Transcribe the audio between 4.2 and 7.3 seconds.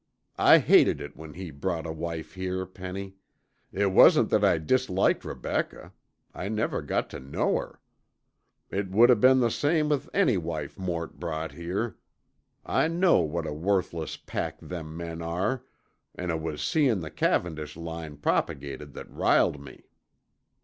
that I disliked Rebecca; I never got tuh